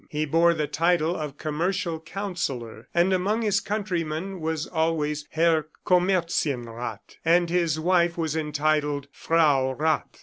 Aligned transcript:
He 0.09 0.25
bore 0.25 0.55
the 0.55 0.65
title 0.65 1.15
of 1.15 1.37
Commercial 1.37 1.99
Counsellor, 1.99 2.87
and 2.91 3.13
among 3.13 3.43
his 3.43 3.59
countrymen 3.59 4.39
was 4.39 4.65
always 4.65 5.27
Herr 5.29 5.67
Comerzienrath 5.85 7.17
and 7.23 7.51
his 7.51 7.79
wife 7.79 8.17
was 8.17 8.35
entitled 8.35 9.09
Frau 9.11 9.73
Rath. 9.73 10.19